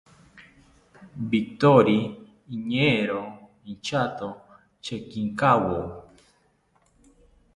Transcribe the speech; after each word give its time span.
Victori 1.31 1.99
iñeero 2.55 3.23
inchato 3.69 4.29
chekinkawo 4.83 5.77